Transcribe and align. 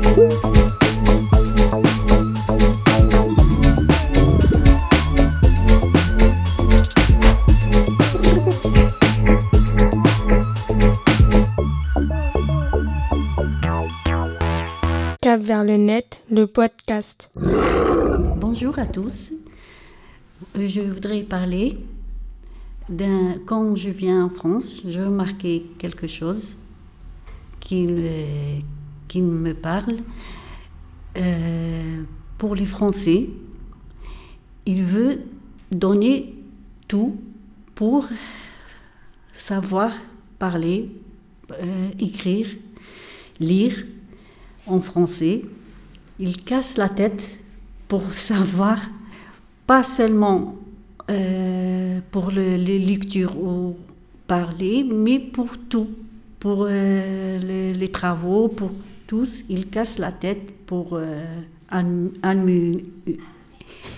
Cap 0.00 0.16
vers 15.42 15.64
le 15.64 15.76
net, 15.76 16.20
le 16.30 16.46
podcast. 16.46 17.30
Bonjour 18.36 18.78
à 18.78 18.86
tous. 18.86 19.32
Euh, 20.56 20.66
Je 20.66 20.80
voudrais 20.80 21.22
parler 21.22 21.78
d'un. 22.88 23.34
Quand 23.44 23.76
je 23.76 23.90
viens 23.90 24.24
en 24.24 24.30
France, 24.30 24.80
je 24.88 25.00
remarquais 25.00 25.64
quelque 25.78 26.06
chose 26.06 26.56
qui 27.60 27.86
qui 29.10 29.20
me 29.22 29.52
parle. 29.54 29.96
Euh, 31.16 32.02
pour 32.38 32.54
les 32.54 32.64
Français, 32.64 33.28
il 34.64 34.84
veut 34.84 35.18
donner 35.72 36.34
tout 36.86 37.16
pour 37.74 38.06
savoir 39.32 39.90
parler, 40.38 40.90
euh, 41.60 41.90
écrire, 41.98 42.46
lire 43.40 43.84
en 44.66 44.80
français. 44.80 45.42
Il 46.20 46.36
casse 46.44 46.76
la 46.76 46.88
tête 46.88 47.40
pour 47.88 48.14
savoir, 48.30 48.78
pas 49.66 49.82
seulement 49.82 50.56
euh, 51.10 52.00
pour 52.12 52.30
le- 52.30 52.54
les 52.54 52.78
lectures 52.78 53.36
ou 53.36 53.76
parler, 54.28 54.84
mais 54.84 55.18
pour 55.18 55.58
tout, 55.58 55.88
pour 56.38 56.66
les 56.66 57.88
travaux, 57.92 58.46
pour 58.48 58.70
tous. 59.10 59.42
Il 59.48 59.68
casse 59.68 59.98
la 59.98 60.12
tête 60.12 60.44
pour 60.66 60.90
euh, 60.92 61.24
am- 61.68 62.12
am- 62.22 62.76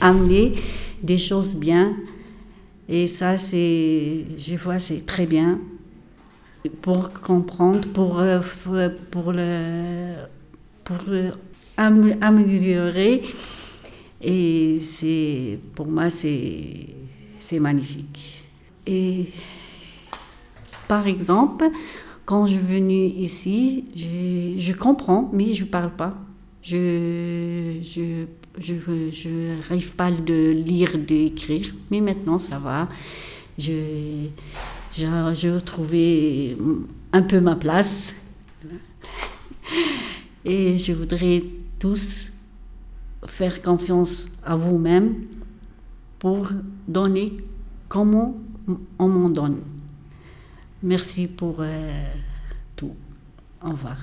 amener 0.01 0.55
des 1.03 1.19
choses 1.19 1.55
bien. 1.55 1.95
Et 2.89 3.07
ça, 3.07 3.37
c'est, 3.37 4.25
je 4.39 4.57
vois, 4.57 4.79
c'est 4.79 5.05
très 5.05 5.27
bien 5.27 5.61
pour 6.81 7.13
comprendre, 7.13 7.87
pour, 7.93 8.21
euh, 8.21 8.41
pour, 9.11 9.33
le, 9.33 10.15
pour 10.83 10.97
euh, 11.09 11.31
am- 11.77 12.17
améliorer. 12.23 13.23
Et 14.23 14.79
c'est, 14.83 15.59
pour 15.75 15.89
moi, 15.89 16.09
c'est 16.09 17.61
magnifique. 17.61 18.45
Et 18.87 19.27
par 20.89 21.07
exemple, 21.07 21.67
quand 22.25 22.47
je 22.47 22.53
suis 22.55 22.63
venue 22.63 23.07
ici, 23.07 23.85
je, 23.95 24.55
je 24.57 24.73
comprends, 24.73 25.31
mais 25.33 25.53
je 25.53 25.65
ne 25.65 25.69
parle 25.69 25.91
pas. 25.91 26.15
Je 26.63 27.79
je 27.81 28.27
je 28.59 28.75
je 29.11 29.57
n'arrive 29.57 29.97
pas 29.97 30.11
de 30.13 30.51
lire, 30.51 30.97
d'écrire, 30.99 31.75
mais 31.91 32.01
maintenant 32.01 32.39
ça 32.39 32.59
va. 32.59 32.89
Je 33.59 34.29
j'ai 34.93 35.07
j'ai 35.35 35.51
retrouvé 35.51 36.57
un 37.13 37.23
peu 37.23 37.41
ma 37.41 37.57
place. 37.57 38.15
Et 40.45 40.79
je 40.79 40.93
voudrais 40.93 41.43
tous 41.79 42.31
faire 43.27 43.63
confiance 43.63 44.27
à 44.45 44.57
vous-même 44.57 45.15
pour 46.19 46.49
donner 46.87 47.37
comment 47.89 48.37
on 48.99 49.09
m'en 49.09 49.29
donne. 49.29 49.59
Merci 50.83 51.29
pour 51.29 51.57
euh, 51.61 51.91
tout. 52.75 52.97
Au 53.65 53.71
revoir. 53.71 53.97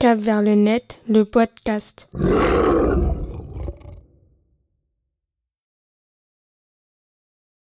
Cap 0.00 0.18
vers 0.20 0.42
le 0.42 0.54
net, 0.54 0.98
le 1.08 1.24
podcast. 1.24 2.08